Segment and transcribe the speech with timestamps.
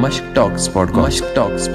[0.00, 1.68] مشک ٹاکس مشک ٹاکس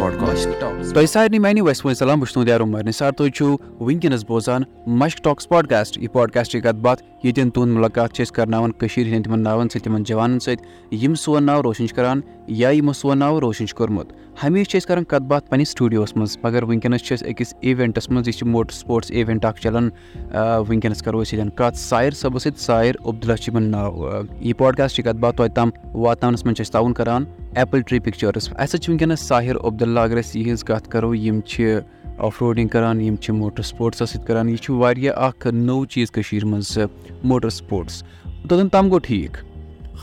[0.93, 4.63] تۄہہِ سارنٕے میانہِ ویسوٕنۍ سلام بہٕ چھُس تُہُنٛد یارو مہرنہِ سر تُہۍ چھِو وٕنکیٚنس بوزان
[4.99, 9.05] مشک ٹاکس پاڈکاسٹ یہِ پاڈکاسٹ چھِ کتھ باتھ ییٚتٮ۪ن تُہُنٛد مُلاقات چھِ أسۍ کرناوان کٔشیٖر
[9.05, 12.93] ہٕنٛدٮ۪ن تِمن ناوَن سۭتۍ تِمن جوانن سۭتۍ یِم سون ناو روشن چھِ کران یا یِمو
[12.93, 14.13] سون ناو روشن چھُ کوٚرمُت
[14.43, 16.37] ہمیشہٕ چھِ أسۍ کران کتھ باتھ پنٕنِس سٹوٗڈیوس منٛز.
[16.43, 19.89] مگر وٕنکیٚنس چھِ أسۍ أکِس اِوینٹس منٛز یہِ چھِ موٹر سپوٹٕس اِوینٹ اکھ چلان
[20.33, 24.09] وٕنکیٚنس کرو أسۍ ییٚتٮ۪ن کتھ سایر صٲبس سۭتۍ سایر عبداللہ چھُ یِمن ناو
[24.39, 27.25] یہِ پاڈکاسٹ چھِ کتھ باتھ توتہِ تام واتناونس منٛز چھِ أسۍ تعاوُن کران.
[27.55, 31.39] ایپل ٹری پِکچٲرٕس اَسہِ حظ چھِ وٕنکیٚنس ساحر عبداللہ اگر أسۍ یِہٕنٛز کَتھ کَرو یِم
[31.45, 31.79] چھِ
[32.17, 36.11] آف روڈِنٛگ کَران یِم چھِ موٹر سپوٹسَس سۭتۍ کَران یہِ چھُ واریاہ اَکھ نوٚو چیٖز
[36.11, 36.77] کٔشیٖرِ منٛز
[37.23, 38.03] موٹر سپوٹٕس
[38.49, 39.37] توٚتَن تام گوٚو ٹھیٖک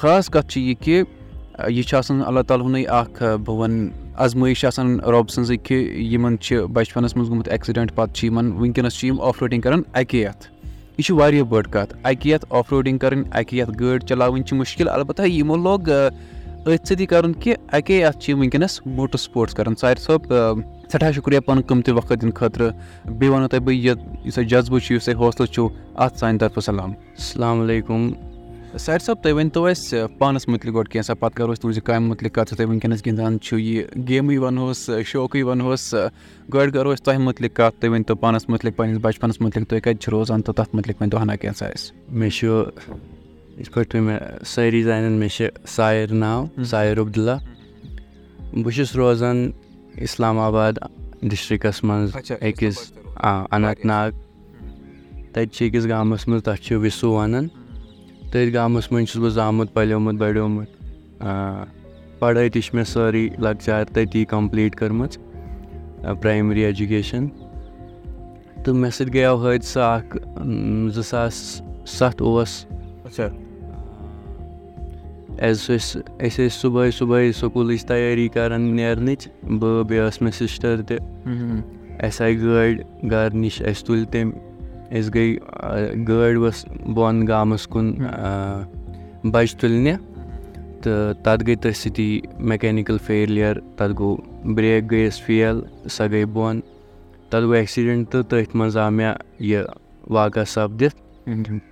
[0.01, 1.03] خاص کَتھ چھِ یہِ کہِ
[1.69, 3.91] یہِ چھِ آسان اللہ تعالیٰ ہُنٕے اَکھ بہٕ وَنہٕ
[4.25, 8.53] اَزمٲیش چھِ آسان رۄب سٕنٛزٕے کہِ یِمَن چھِ بَچپَنَس منٛز گوٚمُت ایٚکسِڈٮ۪نٛٹ پَتہٕ چھِ یِمَن
[8.53, 10.51] وٕنکیٚنَس چھِ یِم آف روڈِنٛگ کَران اَکے اَتھٕ
[10.99, 14.57] یہِ چھِ واریاہ بٔڑ کَتھ اَکے اَتھٕ آف روڈِنٛگ کَرٕنۍ اَکے اَتھٕ گٲڑۍ چَلاوٕنۍ چھِ
[14.57, 15.89] مُشکِل البتہ یِمو لوگ
[16.75, 20.35] أتھۍ سۭتی کَرُن کہِ اَکے اَتھٕ چھِ یِم وٕنکیٚنَس موٹر سپوٹٕس کَران سارِ صٲب
[20.93, 22.71] سٮ۪ٹھاہ شُکریہ پَنُن قۭمتی وقت دِنہٕ خٲطرٕ۔
[23.05, 26.41] بیٚیہِ وَنو تۄہہِ بہٕ یہِ یُس تۄہہِ جذبہٕ چھُ یُس تۄہہِ حوصلہٕ چھُو اَتھ سانہِ
[26.41, 28.11] طرفہٕ سلام۔ السلام علیکُم۔
[28.79, 32.35] سارِ صٲب تُہۍ ؤنۍتو اَسہِ پانَس مُتعلِق گۄڈٕ کینٛژھا پَتہٕ کَرو أسۍ تُہٕنٛزِ کامہِ مُتعلِق
[32.35, 35.95] کَتھ۔ یُس تُہۍ وٕنکیٚنَس گِنٛدان چھُو یہِ گیمٕے وَنہوس شوقٕے وَنہوس۔
[36.55, 39.99] گۄڈٕ کَرو أسۍ تۄہہِ مُتعلِق کَتھ۔ تُہۍ ؤنۍتو پانَس مُتعلِق پنٛنِس بَچپَنَس مُتعلِق تُہۍ کَتہِ
[39.99, 42.63] چھِ روزان تہٕ تَتھ مُتعلِق ؤنۍتو ہنا کینٛژھا اَسہِ۔ مےٚ چھُ
[43.59, 47.37] یِتھ پٲٹھۍ تُہۍ مےٚ سٲری زانن مےٚ چھِ سایر ناو سایر عبداللہ
[48.53, 49.51] بہٕ چھُس روزان
[50.07, 50.73] اِسلام آباد
[51.23, 52.11] ڈِسٹِرٛکَس منٛز
[52.49, 52.79] أکِس
[53.17, 54.11] آ اننت ناگ
[55.33, 57.49] تَتہِ چھِ أکِس گامَس منٛز تَتھ چھِ وِسوٗ وَنان
[58.31, 60.69] تٔتھۍ گامَس منٛز چھُس بہٕ زامُت پَلیومُت بَڑیومُت
[62.19, 65.19] پَڑٲے تہِ چھِ مےٚ سٲرٕے لۄکچار تٔتی کَمپٕلیٖٹ کٔرمٕژ
[66.21, 67.27] پرٛایمری ایجوکیشَن
[68.63, 70.17] تہٕ مےٚ سۭتۍ گٔیو حٲدثہٕ اَکھ
[70.95, 71.63] زٕ ساس
[71.99, 72.65] سَتھ اوس
[75.39, 79.29] اَسہِ ٲسۍ أسۍ ٲسۍ صُبحٲے صُبحٲے سکوٗلٕچ تیٲری کَران نیرنٕچ
[79.61, 80.97] بہٕ بیٚیہِ ٲس مےٚ سِسٹَر تہِ
[82.07, 82.75] اَسہِ آیہِ گٲڑۍ
[83.11, 84.33] گَرٕ نِش اَسہِ تُلۍ تٔمۍ
[84.99, 85.27] أسۍ گٔے
[86.09, 87.87] گٲڑۍ ؤژھ بۄن گامَس کُن
[89.33, 89.95] بَچہِ تُلنہِ
[90.83, 94.17] تہٕ تَتھ گٔے تٔتھۍ سۭتی میٚکینِکَل فیلِیر تَتھ گوٚو
[94.55, 95.61] برٛیک گٔیَس فیل
[95.95, 96.61] سۄ گٔے بۄن
[97.31, 99.15] تَتھ گوٚو ایٚکسِڈٮ۪نٛٹ تہٕ تٔتھۍ منٛز آو مےٚ
[99.51, 99.63] یہِ
[100.17, 100.97] واقع سَپدِتھ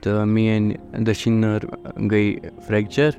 [0.02, 1.64] تہٕ میٛٲنۍ دٔچھِنۍ نٔر
[2.10, 2.34] گٔے
[2.66, 3.10] فرٛیکچَر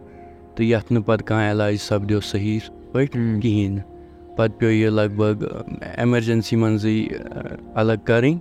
[0.58, 2.60] تہٕ یَتھ نہٕ پَتہٕ کانٛہہ علاج سَپدیو صحیح
[2.92, 5.44] پٲٹھۍ کِہیٖنۍ۔ نہٕ پَتہٕ پیوٚو یہِ لگ بگ
[5.98, 7.08] ایٚمَرجَنسی منٛزٕے
[7.76, 8.38] الگ کَرٕنۍ۔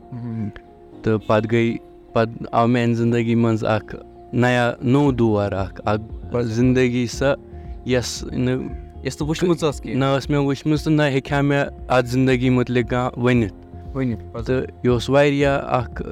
[1.03, 1.77] تہٕ پَتہٕ گٔے
[2.13, 3.97] پَتہٕ آو میٛانہِ زِندگی منٛز اَکھ
[4.33, 7.35] نیا نوٚو دور اَکھ اَکھ زِندگی سۄ
[7.87, 8.63] یۄس نہٕ
[9.05, 12.51] یۄس نہٕ وٕچھمٕژ ٲس نہ ٲس مےٚ وٕچھمٕژ تہٕ نہ ہیٚکہِ ہا مےٚ اَتھ زِندگی
[12.51, 13.55] مُتعلِق کانٛہہ ؤنِتھ۔
[14.47, 16.03] تہٕ یہِ اوس واریاہ اَکھ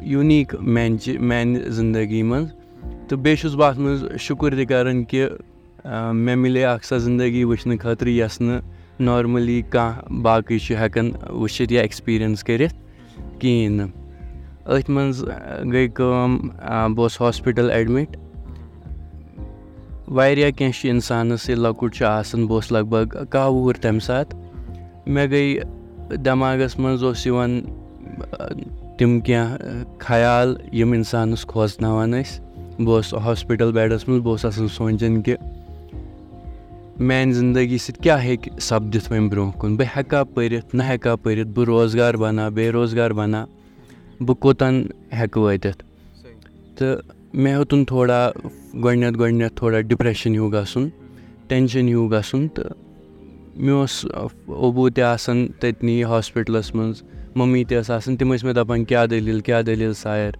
[0.00, 2.63] یوٗنیٖک میٛانہِ میٛانہِ زِندگی منٛز۔
[3.08, 5.26] تہٕ بیٚیہِ چھُس بہٕ اَتھ منٛز شُکُر تہِ کَران کہِ
[6.12, 8.60] مےٚ مِلے اَکھ سۄ زِندگی وٕچھنہٕ خٲطرٕ یۄس نہٕ
[9.00, 11.10] نارمٔلی کانٛہہ باقٕے چھُ ہٮ۪کان
[11.40, 12.74] وٕچھِتھ یا ایٚکٕسپیٖرینٕس کٔرِتھ
[13.40, 13.90] کِہیٖنۍ نہٕ۔
[14.66, 15.24] أتھۍ منٛز
[15.72, 16.36] گٔے کٲم
[16.94, 18.16] بہٕ اوسُس ہاسپِٹَل ایڈمِٹ
[20.16, 24.02] واریاہ کینٛہہ چھُ اِنسانَس ییٚلہِ لۄکُٹ چھُ آسان بہٕ اوسُس لگ بگ کاہ وُہُر تَمہِ
[24.02, 24.38] ساتہٕ
[25.06, 25.60] مےٚ گٔے
[26.24, 27.60] دٮ۪ماغَس منٛز اوس یِوان
[28.98, 29.56] تِم کینٛہہ
[29.98, 32.43] خیال یِم اِنسانَس کھوژناوان ٲسۍ
[32.78, 35.34] بہٕ اوسُس ہاسپِٹَل بیڈَس منٛز، بہٕ اوسُس آسان سونٛچان کہِ
[36.98, 41.48] میٛانہِ زِندگی سۭتۍ کیٛاہ ہیٚکہِ سَپدِتھ وۄنۍ برونٛہہ کُن؟ بہٕ ہٮ۪کا پٔرِتھ، نہ ہٮ۪کا پٔرِتھ،
[41.48, 43.46] بہٕ روزگار بَنا، بے روزگار بَنا،
[44.20, 45.82] بہٕ کوٚتَن ہٮ۪کہٕ وٲتِتھ؟
[46.76, 47.00] تہٕ
[47.34, 48.30] مےٚ ہیوٚتُن تھوڑا
[48.84, 50.88] گۄڈنٮ۪تھ گۄڈنٮ۪تھ تھوڑا ڈِپرٛٮ۪شَن ہیوٗ گژھُن
[51.48, 52.70] ٹٮ۪نشَن ہیوٗ گژھُن، تہٕ
[53.56, 54.06] مےٚ اوس
[54.46, 57.02] اوبوٗ تہِ آسان تٔتنٕے ہاسپِٹلَس منٛز،
[57.34, 60.32] مٔمی تہِ ٲس آسان، تِم ٲسۍ مےٚ دَپان، کیٛاہ دٔلیٖل کیٛاہ دٔلیٖل سایَر؟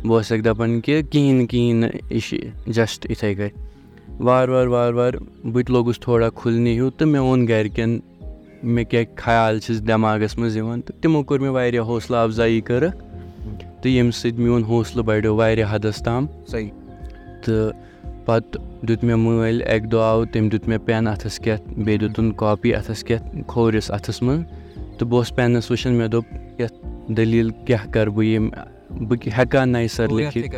[0.00, 3.58] بہٕ اوسَکھ دَپان کہِ کِہیٖنۍ کِہیٖنۍ نہٕ یہِ چھِ جَسٹ یِتھَے کٔٹھۍ
[4.20, 8.00] وارٕ وارٕ وارٕ وارٕ بہٕ تہِ لوٚگُس تھوڑا کھُلنہِ ہیوٗ تہٕ مےٚ ووٚن گَرِکٮ۪ن
[8.62, 12.96] مےٚ کیٛاہ خیال چھِس دٮ۪ماغَس منٛز یِوان تہٕ تِمو کوٚر مےٚ واریاہ حوصلہٕ اَفضایی کٔرٕکھ
[13.82, 16.70] تہٕ ییٚمہِ سۭتۍ میون حوصلہٕ بَڑیو واریاہ حدَس تام۔ صحیح۔
[17.44, 17.72] تہٕ
[18.24, 22.32] پَتہٕ دیُت مےٚ مٲلۍ اَکہِ دۄہ آو تٔمۍ دیُت مےٚ پٮ۪ن اَتھَس کٮ۪تھ بیٚیہِ دِتُن
[22.32, 24.42] کاپی اَتھَس کٮ۪تھ کھوورِس اَتھَس منٛز۔
[24.98, 28.50] تہٕ بہٕ اوسُس پٮ۪نَس وٕچھان مےٚ دوٚپ یَتھ دٔلیٖل کیٛاہ کَرٕ بہٕ ییٚمہِ
[29.00, 30.56] بہٕ ہٮ۪کا نَیہِ سَر لیکھِتھ۔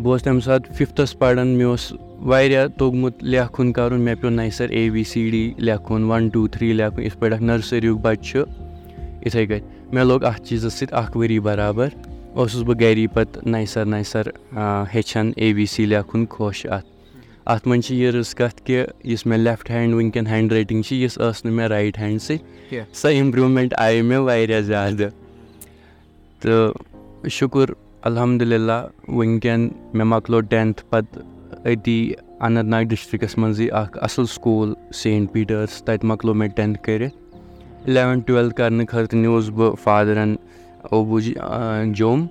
[0.00, 4.52] بہٕ اوسُس تَمہِ ساتہٕ فِفتَس پَران مےٚ اوس واریاہ توٚگمُت لیکھُن کَرُن۔ مےٚ پیوٚو نَیہِ
[4.52, 8.24] سَر اے بی سی ڈی لیکھُن وَن ٹوٗ تھرٛی لیکھُن۔ یِتھ پٲٹھۍ اَکھ نرسٔریُک بَچہِ
[8.24, 8.38] چھُ
[9.26, 11.88] یِتھَے کٔٹھۍ مےٚ لوٚگ اَتھ چیٖزَس سۭتۍ اَکھ ؤری بَرابَر۔
[12.34, 14.26] اوسُس بہٕ گَری پَتہٕ نَیہِ سَر نَیہِ سَر
[14.94, 16.86] ہیٚچھان اے بی سی لیکھُن خۄش اَتھ۔
[17.46, 20.96] اَتھ منٛز چھِ یہِ رٕژ کَتھ کہِ یُس مےٚ لیفٹ ہینٛڈ وٕنکٮ۪ن ہینٛڈ رایٹِنٛگ چھِ
[20.96, 22.46] یِژھ ٲس نہٕ مےٚ رایٹ ہینٛڈ سۭتۍ۔
[22.92, 25.08] سۄ اِمپرٛوٗمٮ۪نٛٹ آیہِ مےٚ واریاہ زیادٕ۔
[26.40, 26.72] تہٕ
[27.28, 27.70] شُکُر
[28.02, 28.72] الحمدُاللہ
[29.08, 31.22] وٕنکٮ۪ن مےٚ مۄکلو ٹٮ۪نتھ پَتہٕ
[31.64, 37.16] أتی اننت ناگ ڈِسٹِرٛکَس منٛزٕے اَکھ اَصٕل سکوٗل سینٹ پیٖٹٲرٕس تَتہِ مۄکلو مےٚ ٹٮ۪نتھ کٔرِتھ۔
[37.86, 40.34] اِلٮ۪وَنتھ ٹُوٮ۪لتھ کَرنہٕ خٲطرٕ نیوٗس بہٕ فادرَن
[40.82, 41.34] اوبوٗجی
[41.94, 42.26] جوٚم۔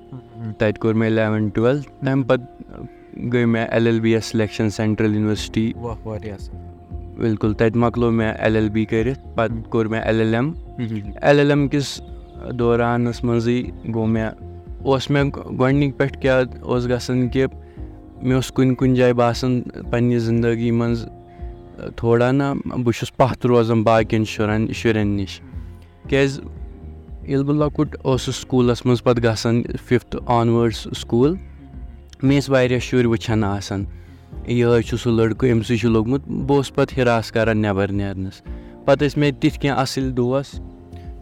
[0.58, 2.86] تَتہِ کوٚر مےٚ اِلٮ۪وَنتھ ٹُوٮ۪لتھ تَمہِ پَتہٕ
[3.34, 5.74] گٔے مےٚ اٮ۪ل اٮ۪ل بی یَس سِلٮ۪کشَن سٮ۪نٹرٛل یوٗنیورسٹی۔
[7.18, 11.40] بِلکُل تَتہِ مۄکلو مےٚ اٮ۪ل اٮ۪ل بی کٔرِتھ پَتہٕ کوٚر مےٚ L L M L
[11.40, 12.02] L M کِس
[12.60, 13.64] دورانَس منٛزٕے
[13.94, 14.30] گوٚو مےٚ
[14.84, 15.26] اوس مےٚ
[15.60, 17.46] گۄڈنِکۍ پٮ۪ٹھ کیٛاہ اوس گژھان کہِ
[18.22, 21.08] مےٚ اوس کُنہِ کُنہِ جایہِ باسان پنٛنہِ زِندگی منٛز،
[21.96, 25.42] تھوڑا نہ بہٕ چھُس پَتھ روزان باقٕیَن شُرٮ۪ن شُرٮ۪ن نِش۔
[26.10, 26.42] کیٛازِ
[27.28, 31.36] ییٚلہِ بہٕ لۄکُٹ اوسُس سکوٗلَس منٛز پَتہٕ گژھان فِفتھ آنوٲڈٕس سکوٗل۔
[32.24, 33.86] مےٚ ٲسۍ واریاہ شُرۍ وٕچھان آسان۔
[34.48, 38.42] یِہوٚے چھُ سُہ لٔڑکہٕ، أمۍ سٕے چھُ لوٚگمُت۔ بہٕ اوسُس پَتہٕ ہِراس کَران نٮ۪بَر نیرنَس۔
[38.86, 40.62] پَتہٕ ٲسۍ مےٚ تِتھۍ کینٛہہ اَصٕلۍ دوس۔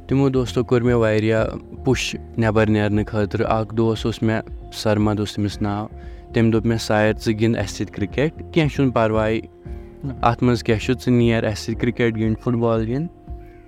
[0.07, 1.45] تِمو دوستو کوٚر مےٚ واریاہ
[1.85, 4.41] پُش نٮ۪بَر نیرنہٕ خٲطرٕ، اَکھ دوس اوس مےٚ
[4.73, 5.87] سَرمَد اوس تٔمِس ناو،
[6.33, 9.39] تٔمۍ دوٚپ مےٚ سایَر ژٕ گِنٛد اَسہِ سۭتۍ کِرٛکٮ۪ٹ، کینٛہہ چھُنہٕ پَرواے،
[10.21, 13.07] اَتھ منٛز کیٛاہ چھُ، ژٕ نیر اَسہِ سۭتۍ کِرٛکٮ۪ٹ گِنٛد، فُٹ بال گِنٛد،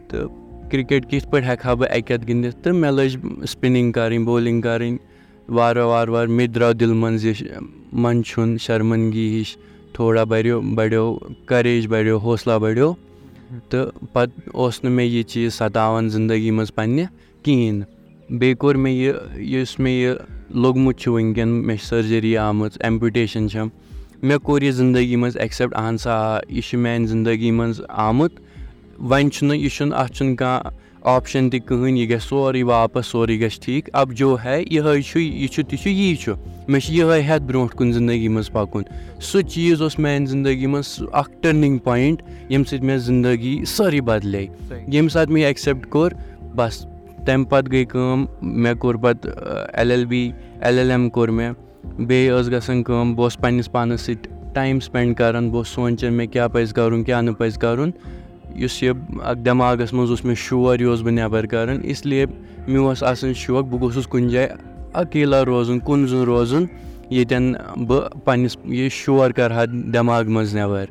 [0.10, 0.28] تہٕ
[0.70, 4.62] کِرٛکٮ۪ٹ کِتھ پٲٹھۍ ہٮ۪کہٕ ہا بہٕ اَکہِ اَتھ گِنٛدِتھ؟ تہٕ مےٚ لٔج سپِنِنٛگ کَرٕنۍ، بولِنٛگ
[4.62, 4.98] کَرٕنۍ،
[5.50, 7.36] وارٕ وارٕ وارٕ مےٚ تہِ درٛاو دِلہٕ منٛز یہِ
[7.94, 9.58] منٛدچھُن شرمنٛدگی ہِش،
[9.94, 12.94] تھوڑا بَڑیو بَڑیو کَریج بَڑیو حوصلہ بَڑیو۔
[13.70, 17.06] تہٕ پَتہٕ اوس نہٕ مےٚ یہِ چیٖز سَتاوان زِندگی منٛز پنٛنہِ
[17.44, 17.88] کِہیٖنۍ۔ نہٕ
[18.40, 20.16] بیٚیہِ کوٚر مےٚ یہِ، یُس مےٚ یہِ
[20.50, 23.68] لوٚگمُت چھُ وٕنۍکٮ۪ن مےٚ چھِ سٔرجٔری آمٕژ اٮ۪مپُٹیشَن چھَم۔
[24.24, 28.32] مےٚ کوٚر یہِ زِندگی منٛز اٮ۪کسٮ۪پٹ اہن سا آ، یہِ چھُ میٛانہِ زِندگی منٛز آمُت۔
[29.00, 33.40] وۄنۍ چھُنہٕ، یہِ چھُنہٕ، اَتھ چھُنہٕ کانٛہہ آپشَن تہِ کٕہٕنۍ یہِ گژھِ سورُے واپَس سورُے
[33.40, 33.90] گژھِ ٹھیٖک.
[33.94, 36.34] اب جو ہے یِہوٚے چھُ یہِ چھُ تہِ چھُ یی چھُ
[36.68, 38.84] مےٚ چھِ یِہوٚے ہٮ۪تھ برونٛٹھ کُن زِندگی منٛز پَکُن
[39.20, 44.02] سُہ چیٖز اوس میٛانہِ زِندگی منٛز سُہ اَکھ ٹٔرنِنٛگ پویِنٛٹ ییٚمہِ سۭتۍ مےٚ زِندگی سٲرٕے
[44.02, 46.12] بَدلے۔ ییٚمہِ ساتہٕ مےٚ یہِ اٮ۪کسٮ۪پٹ کوٚر
[46.56, 46.86] بَس
[47.26, 49.32] تَمہِ پَتہٕ گٔے کٲم مےٚ کوٚر پَتہٕ
[49.74, 50.32] L L B
[50.62, 51.54] L L M کوٚر مےٚ
[52.00, 56.14] بیٚیہِ ٲس گژھان کٲم بہٕ اوسُس پنٛنِس پانَس سۭتۍ ٹایم سپٮ۪نٛڈ کَران بہٕ اوسُس سونٛچان
[56.14, 57.92] مےٚ کیٛاہ پَزِ کَرُن کیٛاہ نہٕ پَزِ کَرُن۔
[58.56, 58.94] یُس یہِ
[59.46, 62.26] دٮ۪ماغَس منٛز اوس مےٚ شور یہِ اوس بہٕ نٮ۪بَر کَران اِسلیے
[62.68, 64.50] مےٚ اوس آسان شوق بہٕ گوٚژھُس کُنہِ جایہِ
[64.94, 66.66] اکیلا روزُن کُن زوٚن روزُن
[67.10, 67.54] ییٚتٮ۪ن
[67.88, 70.86] بہٕ پنٛنِس یہِ شور کَرٕ ہا دٮ۪ماغ منٛز نٮ۪بَر۔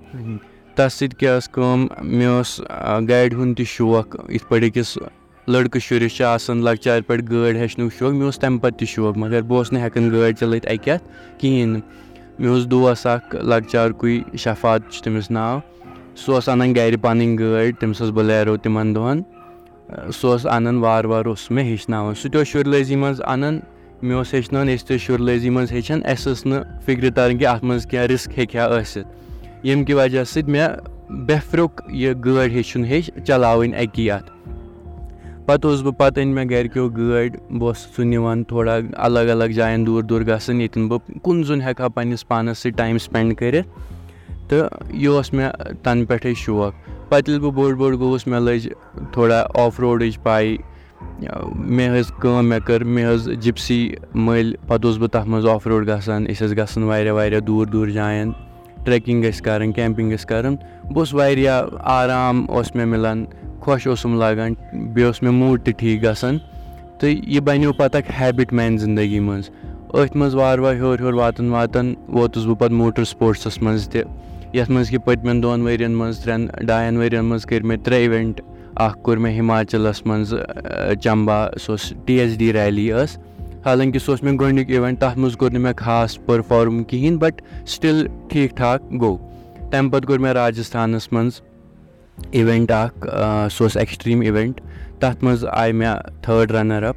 [0.74, 2.60] تَتھ سۭتۍ کیٛاہ ٲس کٲم؟ مےٚ اوس
[3.08, 4.98] گاڑِ ہُنٛد تہِ شوق یِتھ پٲٹھۍ أکِس
[5.48, 9.16] لٔڑکہٕ شُرِس چھِ آسان لۄکچارٕ پٮ۪ٹھ گٲڑۍ ہیٚچھنُک شوق مےٚ اوس تَمہِ پَتہٕ تہِ شوق
[9.18, 11.04] مگر بہٕ اوسُس نہٕ ہٮ۪کان گٲڑۍ چلٲیِتھ اَکہِ اَتھ
[11.40, 11.82] کِہیٖنۍ نہٕ۔
[12.38, 15.58] مےٚ اوس دوس اَکھ لۄکچارکُے شفات چھُ تٔمِس ناو۔
[16.20, 19.20] سُہ اوس اَنان گَرِ پَنٕنۍ گٲڑۍ تٔمِس ٲس بٕلیرو تِمَن دۄہَن
[20.18, 23.58] سُہ اوس اَنان وارٕ وارٕ اوس مےٚ ہیٚچھناوان سُہ تہِ اوس شُرۍ لٲزی منٛز اَنان
[24.02, 27.38] مےٚ اوس ہیٚچھناوان أسۍ تہِ ٲسۍ شُرۍ لٲزی منٛز ہیٚچھان اَسہِ ٲس نہٕ فِکرِ تَران
[27.38, 29.08] کہِ اَتھ منٛز کیٚنٛہہ رِسک ہیٚکہِ ہا ٲسِتھ
[29.66, 30.68] ییٚمہِ کہِ وجہ سۭتۍ مےٚ
[31.26, 34.30] بہترُک یہِ گٲڑۍ ہیٚچھُن ہیٚچھ چلاوٕنۍ اَکی اَتھ
[35.46, 38.76] پَتہٕ اوسُس بہٕ پَتہٕ أنۍ مےٚ گَرِکیو گٲڑۍ بہٕ اوسُس سُہ نِوان تھوڑا
[39.06, 42.76] الگ الگ جایَن دوٗر دوٗر گژھان ییٚتٮ۪ن بہٕ کُن زوٚن ہٮ۪کہٕ ہا پنٛنِس پانَس سۭتۍ
[42.76, 43.68] ٹایم سپٮ۪نٛڈ کٔرِتھ
[44.48, 45.50] تہٕ یہِ اوس مےٚ
[45.82, 46.72] تَنہٕ پٮ۪ٹھَے شوق۔
[47.08, 48.68] پَتہٕ ییٚلہِ بہٕ بوٚڑ بوٚڑ گوٚوُس، مےٚ لٔج
[49.12, 50.56] تھوڑا آف روڈٕچ پَے۔
[51.54, 55.66] مےٚ حظ کٲم مےٚ کٔر، مےٚ حظ جِپسی مٔلۍ، پَتہٕ اوسُس بہٕ تَتھ منٛز آف
[55.66, 58.32] روڈ گژھان۔ أسۍ ٲسۍ گژھان واریاہ واریاہ دوٗر دوٗر جایَن۔
[58.84, 63.24] ٹرٛیکِنٛگ ٲسۍ کَرٕنۍ کٮ۪مپِنٛگ ٲسۍ کَران۔ بہٕ اوسُس واریاہ آرام اوس مےٚ مِلان،
[63.60, 66.38] خۄش اوسُم لَگان بیٚیہِ اوس مےٚ موٗڈ تہِ ٹھیٖک گژھان۔
[66.98, 69.50] تہٕ یہِ بَنیو پَتہٕ اَکھ ہیبِٹ میٛانہِ زِندگی منٛز۔
[69.88, 74.02] أتھۍ منٛز وارٕ وارٕ ہیوٚر ہیوٚر واتان واتان ووتُس بہٕ پَتہٕ موٹر سپوٹسَس منٛز تہِ۔
[74.52, 78.40] یَتھ منٛز کہِ پٔتمٮ۪ن دۄن ؤرۍ منٛز ترٛٮ۪ن ڈایَن ؤرۍ منٛز کٔرۍ مےٚ ترٛےٚ اِوٮ۪نٛٹ،
[78.74, 80.34] اَکھ کوٚر مےٚ ہِماچَلَس منٛز
[81.02, 83.18] چَمبا، سُہ اوس ٹی ایچ ڈی ریلی ٲس۔
[83.64, 87.42] حالانکہِ سُہ اوس مےٚ گۄڈنیُک اِوٮ۪نٛٹ، تَتھ منٛز کوٚر نہٕ مےٚ خاص پٔرفارم کِہیٖنۍ، بَٹ
[87.66, 89.16] سِٹِل ٹھیٖک ٹھاک گوٚو۔
[89.70, 91.40] تَمہِ پَتہٕ کوٚر مےٚ راجِستھانَس منٛز
[92.32, 93.06] اِوٮ۪نٛٹ اَکھ
[93.52, 94.60] سُہ اوس ایٚکٕسٹرٛیٖم اِوٮ۪نٛٹ۔
[95.00, 96.96] تَتھ منٛز آیہِ مےٚ تھٲڈ رَنَر اَپ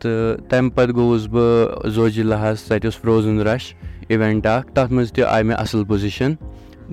[0.00, 3.74] تہٕ تَمہِ پَتہٕ گوٚوُس بہٕ زوجِلاہَس تَتہِ اوس فروزٕن رَش۔
[4.10, 6.34] اِوٮ۪نٛٹ اَکھ، تَتھ منٛز تہِ آیہِ مےٚ اَصٕل پُزِشَن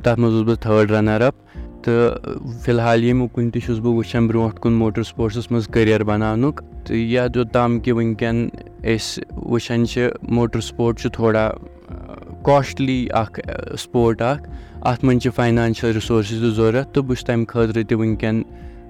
[0.04, 1.36] تَتھ منٛز اوسُس بہٕ تھٲڈ رَنَر اَپ
[1.84, 6.62] تہٕ فِلحال ییٚمیُک کُن تہِ چھُس بہٕ وٕچھان برونٛٹھ کُن موٹر سپوٹسَس منٛز کٔریر بَناونُک
[6.86, 8.48] تہٕ یَتھ یوٚتام کہِ وٕنکیٚن
[8.84, 9.22] أسۍ
[9.52, 11.50] وٕچھان چھِ موٹر سپوٹ چھُ تھوڑا
[12.46, 13.40] کاسٹلی اَکھ
[13.80, 14.50] سپوٹ اَکھ،
[14.82, 18.42] اَتھ منٛز چھِ فاینانشَل رِسورسٕز تہِ ضوٚرَتھ تہٕ بہٕ چھُس تَمہِ خٲطرٕ تہِ وٕنکیٚن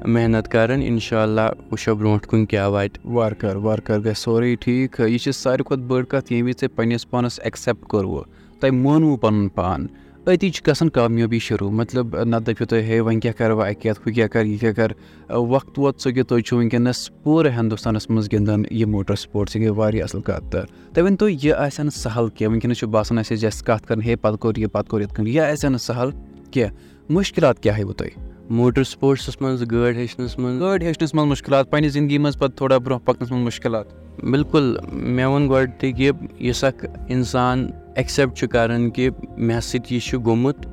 [0.05, 4.55] محنت کَران اِنشاء اللہ وٕچھو برونٛٹھ کُن کیٛاہ واتہِ وارٕ کارٕ وارٕ کارٕ گژھِ سورُے
[4.55, 8.23] ٹھیٖک۔ یہِ چھِ ساروی کھۄتہٕ بٔڑ کَتھ ییٚمہِ وِزِ ژےٚ پنٛنِس پانَس ایٚکسیپٹ کوٚروٕ
[8.59, 9.87] تۄہہِ مونوٕ پَنُن پان۔
[10.27, 13.91] أتی چھِ گژھان کامیٲبی شروٗع۔ مطلب نَتہٕ دٔپِو تُہۍ ہے وۄنۍ کیٛاہ کَرٕ بہٕ اَکہِ
[13.91, 14.93] ہُہ کیٛاہ کَرٕ یہِ کیٛاہ کَرٕ؟
[15.29, 19.63] وقت ووت سُہ کہِ تُہۍ چھُو وٕنکیٚنَس پوٗرٕ ہِندُستانَس منٛز گِنٛدان یہِ موٹر سپوٹٕس یہِ
[19.63, 23.17] گٔے واریاہ اَصٕل کَتھ تہٕ تُہۍ ؤنۍتو یہِ آسہِ ہا نہٕ سَہل کینٛہہ چھُ باسان
[23.17, 25.79] اَسہِ ٲسۍ کَتھ ہے پَتہٕ کوٚر یہِ پَتہٕ کوٚر یِتھ کٔنۍ یہِ آسہِ ہا نہٕ
[25.79, 26.09] سَہل
[26.51, 26.73] کینٛہہ
[27.09, 31.91] مُشکِلات کیٛاہ ہٲیوٕ تۄہہِ موٹر سپوٹسَس منٛز گٲڑۍ ہیٚچھنَس منٛز۔ گٲڑۍ ہیٚچھنَس منٛز مُشکِلات پنٛنہِ
[31.91, 33.85] زِندگی منٛز پَتہٕ تھوڑا برونٛہہ پَکنَس منٛز مُشکِلات۔
[34.23, 39.85] بِلکُل مےٚ ووٚن گۄڈٕ تہِ کہِ یُس اَکھ اِنسان ایٚکسیپٹ چھُ کَران کہِ مےٚ سۭتۍ
[39.89, 40.65] یہِ چھُ گوٚمُت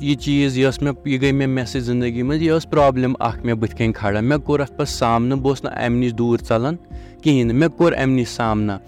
[0.00, 3.12] یہِ چیٖز یہِ ٲس مےٚ یہِ گٔے مےٚ مےٚ سۭتۍ زندگی منٛز یہِ ٲس پرٛابلِم
[3.18, 6.12] اَکھ مےٚ بٕتھِ کَنۍ کھڑا۔ مےٚ کوٚر اَتھ پَتہٕ سامنہٕ بہٕ اوسُس نہٕ اَمہِ نِش
[6.18, 6.76] دوٗر ژَلان
[7.22, 8.78] کِہیٖنۍ نہٕ مےٚ کوٚر اَمہِ نِش سامنہٕ۔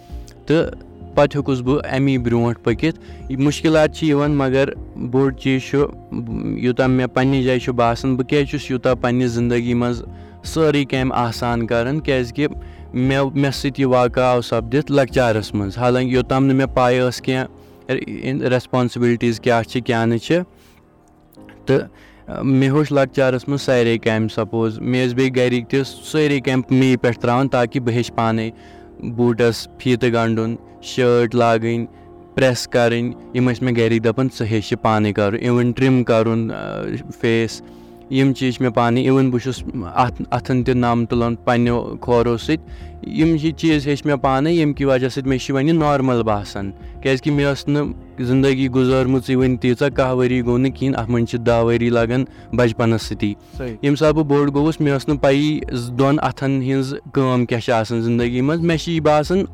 [0.46, 0.70] تہٕ
[1.16, 2.98] پَتہٕ ہیوٚکُس بہٕ اَمی برونٛٹھ پٔکِتھ۔
[3.46, 4.68] مُشکِلات چھِ یِوان مگر
[5.10, 5.78] بوٚڑ چیٖز چھُ،
[6.64, 10.02] یوٗتاہ مےٚ پنٛنہِ جایہِ چھُ باسان، بہٕ کیازِ چھُس یوٗتاہ پنٛنہِ زندگی منٛز
[10.44, 12.46] سٲرٕے کامہِ آسان کَران، کیٛازِکہِ
[12.94, 17.20] مےٚ مےٚ سۭتۍ یہِ واقع آو سَپدِتھ لۄکچارَس منٛز۔ حالانکہِ یوٚتام نہٕ مےٚ پاے ٲس
[17.20, 20.40] کینٛہہ ریسپانسِبلٹیٖز کیٛاہ چھِ، کیٛاہ نہٕ چھِ۔
[21.66, 26.64] تہٕ مےٚ ہیوٚچھ لۄکچارَس منٛز سارے کامہِ سَپوز۔ مےٚ ٲسۍ بیٚیہِ گَرِکۍ تہِ سٲری کامہِ
[26.70, 28.50] مے پٮ۪ٹھ ترٛاوان تاکہِ بہٕ ہیٚچھِ پانَے
[29.16, 30.56] بوٗٹَس، فیٖتہٕ گنٛڈُن۔
[30.92, 31.86] شٲٹ لاگٕنۍ
[32.34, 36.50] پرٛٮ۪س کَرٕنۍ، یِم ٲسۍ مےٚ گَرِکۍ دَپان ژٕ ہیٚچھِ پانَے کَرُن، اِوٕن ٹِرٛم کَرُن
[37.20, 37.62] فیس
[38.10, 39.62] یِم چیٖز چھِ مےٚ پانَے اِوٕن بہٕ چھُس
[39.94, 44.76] اَتھ اَتھَن تہِ نَم تُلان پنٛنیو کھورو سۭتۍ یِم یہِ چیٖز ہیٚچھ مےٚ پانَے ییٚمہِ
[44.76, 46.70] کہِ وجہ سۭتۍ مےٚ یہِ نارمَل باسان۔
[47.02, 47.86] کیٛازِکہِ مےٚ ٲس نہٕ
[48.18, 52.24] زندگی گُزٲرمٕژٕے وٕنہِ تیٖژاہ کاہ ؤری گوٚو نہٕ کِہیٖنۍ اَتھ منٛز چھِ دہ ؤری لَگان
[52.52, 54.94] بَچپَنَس سۭتی۔ ییٚمہِ ساتہٕ بہٕ بوٚڑ گوٚوُس مےٚ
[56.22, 59.44] اَتھَن ہِنٛز کٲم کیٛاہ چھِ آسان زندگی منٛز۔ مےٚ یہِ باسان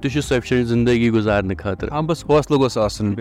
[0.00, 3.14] تہِ چھُ سفشَنٛٹ زندگی گُزارنہٕ خٲطرٕ۔ ہاں بَس حوصلہٕ گوٚژھ آسُن۔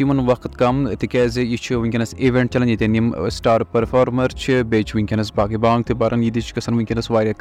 [0.00, 4.62] یِمَن وقت کَم تِکیٛازِ یہِ چھُ وٕنکیٚنَس اِوٮ۪نٛٹ چَلان یِم سٹار پٔرفارمَر چھِ
[4.94, 7.40] وٕنکیٚنَس باقٕے بانٛگ تہِ بَران ییٚتہِ چھِ گژھان وٕنکیٚنَس واریاہ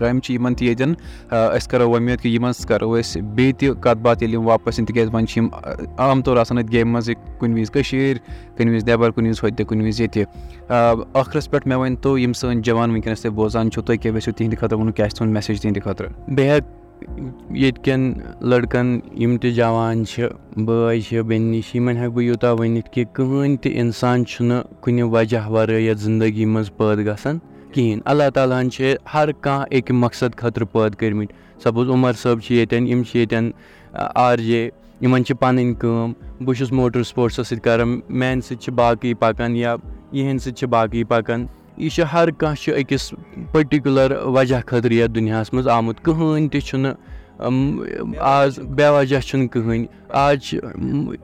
[0.81, 0.95] کامہِ
[1.31, 4.85] أسۍ کَرو وۄمید کہِ یِمَن کَرو أسۍ بیٚیہِ تہِ کَتھ باتھ ییٚلہِ یِم واپَس یِن،
[4.85, 5.47] تِکیٛازِ وۄنۍ چھِ یِم
[5.97, 8.17] عام طور آسان اَتہِ گیمہِ منٛزٕے کُنہِ وِزِ کٔشیٖر،
[8.57, 10.23] کُنہِ وِزِ نٮ۪بَر، کُنہِ وِزِ ہوٚتہِ کُنہِ وِزِ ییٚتہِ.
[11.13, 14.57] ٲخرَس پٮ۪ٹھ مےٚ ؤنۍتو یِم سٲنۍ جوان وٕنکیٚنَس تُہۍ بوزان چھُو تُہۍ کیٛاہ یژھِو تِہِنٛدِ
[14.57, 16.79] خٲطرٕ ووٚنوُ، کیٛاہ چھِ تُہُنٛد میسیج تِہِنٛدِ خٲطرٕ؟ بہٕ ہٮ۪کہٕ
[17.49, 20.27] ییٚتہِ کٮ۪ن لٔڑکَن یِم تہِ جوان چھِ،
[20.65, 25.01] بٲے چھِ، بیٚنہِ چھِ، یِمَن ہٮ۪کہٕ بہٕ یوٗتاہ ؤنِتھ کہِ کٕہٕنۍ تہِ اِنسان چھُنہٕ کُنہِ
[25.01, 27.39] وجہ وَرٲے یَتھ زندگی منٛز پٲدٕ گژھان۔
[27.73, 32.41] کِہیٖنۍ اللہ تعالیٰ ہَن چھِ ہر کانٛہہ اَکہِ مقصد خٲطرٕ پٲدٕ کٔرمٕتۍ سَپوز عمر صٲب
[32.41, 33.51] چھِ ییٚتٮ۪ن یِم چھِ ییٚتٮ۪ن
[34.15, 34.69] آر جے،
[35.01, 36.11] یِمَن چھِ پَنٕنۍ کٲم
[36.45, 39.75] بہٕ چھُس موٹر سپوٹسَس سۭتۍ کَران میٛانہِ سۭتۍ چھِ باقٕے پَکان یا
[40.11, 41.45] یِہِنٛدِ سۭتۍ چھِ باقٕے پَکان
[41.77, 43.13] یہِ چھُ ہر کانٛہہ چھُ أکِس
[43.51, 46.93] پٔٹِکیوٗلَر وجہ خٲطرٕ یَتھ دُنیاہَس منٛز آمُت۔ کٕہٕنۍ تہِ چھُنہٕ
[48.19, 50.59] آز بے وجہ چھُنہٕ کٕہٕنۍ آز چھِ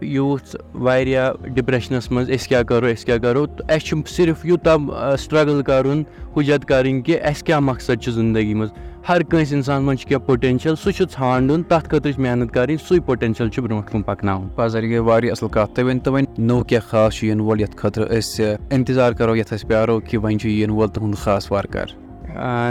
[0.01, 5.15] یوٗتھ واریاہ ڈِپرٛٮ۪شنَس منٛز أسۍ کیٛاہ کَرو أسۍ کیٛاہ کَرو۔ تہٕ اَسہِ چھُ صرف یوٗتاہ
[5.19, 6.03] سٹرٛگٕل کَرُن
[6.35, 8.71] ہُجت کَرٕنۍ کہِ اَسہِ کیٛاہ مقصد چھُ زندگی منٛز۔
[9.09, 12.77] ہر کٲنٛسہِ اِنسانَس منٛز چھُ کینٛہہ پوٹینشَل سُہ چھُ ژھانٛڈُن تَتھ خٲطرٕ چھِ محنت کَرٕنۍ
[12.87, 16.33] سُے پوٹینشَل چھُ برونٛٹھ کُن پَکناوُن۔ پَزر یہِ گٔے واریاہ اَصٕل کَتھ تُہۍ ؤنۍتو وۄنۍ
[16.37, 20.19] نوٚو کیٛاہ خاص چھُ یِنہٕ وول یَتھ خٲطرٕ أسۍ اِنتِظار کَرو یَتھ أسۍ پیارو کہِ
[20.23, 21.87] وۄنۍ چھُ یِنہٕ وول تُہُنٛد خاص وارٕ کار۔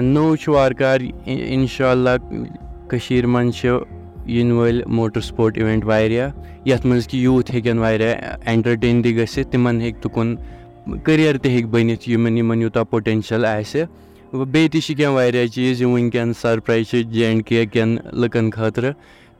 [0.02, 2.10] نوٚو چھُ وارٕ کارٕ اِنشاء اللہ
[2.88, 3.68] کٔشیٖرِ منٛز چھِ
[4.26, 6.30] یِنہٕ وٲلۍ موٹر سپوٹ اِوینٹ واریاہ،
[6.64, 8.14] یَتھ منٛز کہِ یوٗتھ ہیٚکن واریاہ
[8.46, 10.36] اٮ۪نٹَرٹین تہِ گٔژھِتھ، تِمَن ہیٚکہِ تُکُن
[11.02, 13.84] کٔریر تہِ ہیٚکہِ بٔنِتھ یِمَن یِمَن یوٗتاہ پوٹینشَل آسہِ۔
[14.32, 18.50] بیٚیہِ تہِ چھِ کینٛہہ واریاہ چیٖز، یِم وٕنکٮ۪ن سرپرایز چھِ جے اینڈ کے کٮ۪ن لُکَن
[18.50, 18.92] خٲطرٕ۔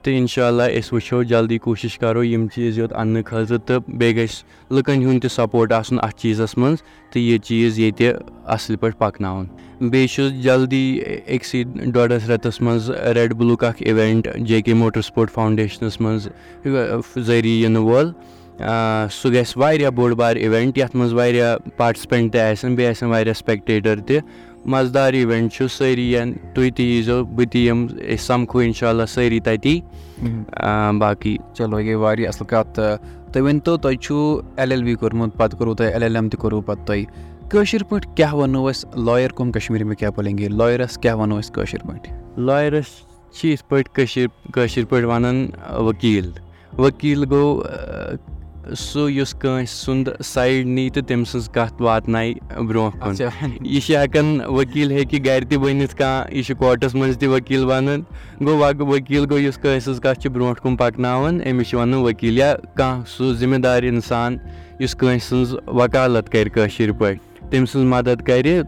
[0.07, 4.17] تہٕ اِنشاء اللہ أسۍ وٕچھو جلدی کوٗشِش کَرو یِم چیٖز یوٚت اَننہٕ خٲطرٕ تہٕ بیٚیہِ
[4.17, 4.35] گژھِ
[4.75, 6.83] لُکَن ہُنٛد تہِ سپوٹ آسُن اَتھ چیٖزَس منٛز
[7.13, 8.13] تہٕ یہِ چیٖز ییٚتہِ
[8.55, 9.47] اَصٕل پٲٹھۍ پَکناوُن
[9.91, 15.31] بیٚیہِ چھُس جلدی أکسٕے ڈۄڈَس رٮ۪تَس منٛز ریڈ بُلُک اَکھ اِوٮ۪نٛٹ جے کے موٹر سپوٹ
[15.35, 16.29] فاوُنٛڈیشنَس منٛز
[17.17, 18.13] ذٔریعہٕ یِنہٕ وول
[19.21, 23.35] سُہ گژھِ واریاہ بوٚڑ بارٕ اِوٮ۪نٛٹ یَتھ منٛز واریاہ پاٹِسِپٮ۪نٛٹ تہِ آسن بیٚیہِ آسن واریاہ
[23.35, 24.21] سپیکٹیٹَر تہِ
[24.73, 26.15] مَزٕدار اِوٮ۪نٛٹ چھُ سٲری
[26.55, 29.81] تُہۍ تہِ ییٖزیو بہٕ تہِ یِم أسۍ سَمکھو اِنشاء اللہ سٲری تَتی۔
[31.01, 34.95] باقٕے چلو یہِ گٔے واریاہ اَصٕل کَتھ۔ تہٕ تُہۍ ؤنۍتو تۄہہِ چھُو ایل ایل بی
[34.95, 37.05] کوٚرمُت پَتہٕ کوٚروٕ تۄہہِ ایل ایل ایم تہِ کوٚروٕ پَتہٕ تۄہہِ۔
[37.51, 41.41] کٲشِر پٲٹھۍ کیٛاہ وَنو أسۍ؟ لایَر کُم کَشمیٖری میں کیٛاہ بولیں گے لایرَس کیٛاہ وَنو
[41.41, 42.91] أسۍ کٲشِر پٲٹھۍ؟ لایرَس
[43.37, 46.31] چھِ یِتھ پٲٹھۍ کٔشیٖر کٲشِر پٲٹھۍ وَنان ؤکیٖل
[46.79, 47.63] ؤکیٖل گوٚو
[48.75, 52.35] سُہ یُس کٲنٛسہِ سُنٛد سایڈ نی تہٕ تٔمۍ سٕنٛز کَتھ واتنایہِ
[52.69, 53.15] برونٛہہ کُن۔
[53.61, 57.65] یہِ چھِ ہٮ۪کان ؤکیٖل ہیٚکہِ گرِ تہِ بٔنِتھ کانٛہہ یہِ چھُ کورٹَس منٛز تہِ ؤکیٖل
[57.65, 58.03] وَنان
[58.41, 62.39] گوٚو ؤکیٖل گوٚو یُس کٲنٛسہِ ہٕنٛز کَتھ چھِ برونٛٹھ کُن پَکناوان أمِس چھِ وَنان ؤکیٖل
[62.39, 64.37] یا کانٛہہ سُہ ذِمہٕ دار اِنسان
[64.81, 68.63] یُس کٲنٛسہِ ہٕنٛز وکالت کَرِ کٲشِر پٲٹھۍ تٔمۍ سٕنٛز مدد کَرِ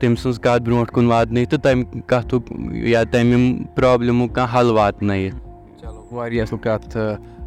[0.00, 5.36] تٔمۍ سٕنٛز کَتھ برونٛٹھ کُن واتنٲیِتھ تہٕ تَمہِ کَتھُک یا تَمہِ پرٛابلِمُک کانٛہہ حل واتنٲیِتھ۔
[5.80, 6.98] چلو واریاہ اَصٕل کَتھ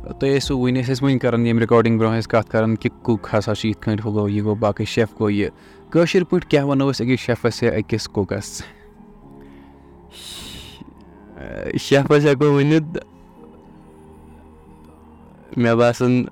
[0.05, 3.27] تُہۍ ٲسِو وٕنہِ ٲسۍ أسۍ وٕنہِ کَران ییٚمہِ رِکاڈِنٛگ برونٛہہ ٲسۍ کَتھ کَران کہِ کُک
[3.33, 5.49] ہَسا چھُ یِتھ کٲٹھۍ ہُہ گوٚو یہِ۔ گوٚو باقٕے شٮ۪ف گوٚو یہِ
[5.89, 8.61] کٲشِر پٲٹھۍ کیٛاہ وَنو أسۍ أکِس شٮ۪فَس یا أکِس کُکَس
[11.81, 12.97] شٮ۪فَس ہٮ۪کو ؤنِتھ
[15.57, 16.25] مےٚ باسان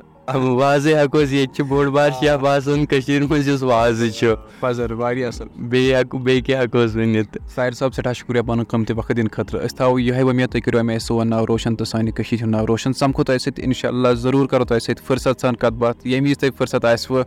[0.96, 2.10] ہٮ۪کو أسۍ ییٚتہِ چھُ بوٚڑ بار
[3.48, 7.38] یُس وازٕ چھُ پَزر واریاہ اَصٕل۔ بیٚیہِ ہٮ۪کو بیٚیہِ کیٛاہ ہٮ۪کوس ؤنِتھ
[7.76, 10.92] صٲب سٮ۪ٹھاہ شُکریہ پَنُن قۭمتی وقت دِنہٕ خٲطرٕ أسۍ تھاوو یِہوٚے وۄمید تُہۍ کٔرِو اَمہِ
[10.92, 14.14] آیہِ سون ناو روشَن تہٕ سانہِ کٔشیٖرِ ہُنٛد ناو روشَن۔ سَمکھو تۄہہِ سۭتۍ اِنشاء اللہ
[14.24, 17.24] ضروٗر کَرو تۄہہِ سۭتۍ فٕرست سان کَتھ باتھ ییٚمہِ وِزِ تۄہہِ فٕرست آسِوٕ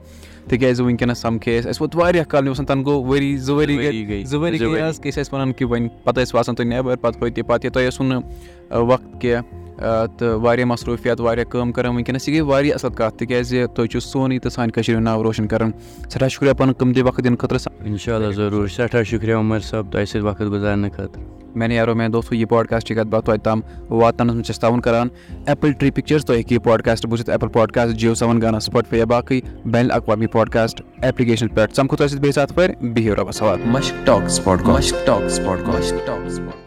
[0.48, 4.24] تِکیٛازِ وٕنکٮ۪نَس سَمکھے اَسہِ اَسہِ ووت واریاہ کال باسان تَنہٕ گوٚو ؤری زٕ ؤری گٔے
[4.24, 7.64] زٕ ؤری گٔے حظ أسۍ ٲسۍ وَنان کہِ وۄنۍ پَتہٕ ٲسۍ تُہۍ نٮ۪بَر پَتہٕ پَتہٕ
[7.64, 8.22] یہِ تۄہہِ نہٕ
[8.70, 13.64] وقت کینٛہہ تہٕ واریاہ مصروٗفیات واریاہ کٲم کَران وٕنکٮ۪نَس یہِ گٔے واریاہ اَصٕل کَتھ تِکیٛازِ
[13.74, 15.70] تُہۍ چھُو سونُے تہٕ سانہِ کٔشیٖرِ ہُنٛد ناو روشَن کَران۔
[16.08, 20.06] سٮ۪ٹھاہ شُکریہ پَنُن قۭمتی وقت دِنہٕ خٲطرٕ۔ اِنشاء اللہ ضروٗر۔ سٮ۪ٹھاہ شُکریہ عمر صٲب تۄہہِ
[20.06, 24.34] سۭتۍ وقت گُزارنہٕ خٲطرٕ۔ میانہِ یارو میانہِ دوستو یہِ پاڈکاسٹ کَتھ باتھ توتہِ تام واتناونَس
[24.34, 25.08] منٛز چھِ أسۍ تعاوُن کَران۔
[25.46, 29.04] ایپٕل ٹرٛی پِکچٲرٕس تُہۍ ہیٚکِو یہِ پاڈکاسٹ بوٗزِتھ ایپٕل پاڈکاسٹ جِیو سیوَن گانا سٕپاٹفاے یا
[29.04, 33.66] باقٕے بین الاقوامی پاڈکاسٹ ایپلِکیشن پٮ۪ٹھ۔ سَمکھو تۄہہِ سۭتۍ بیٚیہِ ساتہٕ پھِر۔ بِہِو رۄبَس حوالہٕ
[33.66, 36.65] مشک ٹاک سپاٹ مشک ٹاک سپاٹ مشک ٹاک سپاٹ